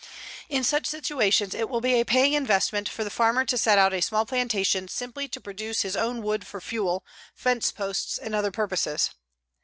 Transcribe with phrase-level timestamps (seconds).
[0.49, 3.93] In such situations it will be a paying investment for the farmer to set out
[3.93, 8.49] a small plantation simply to produce his own wood for fuel, fence posts and other
[8.49, 9.11] purposes.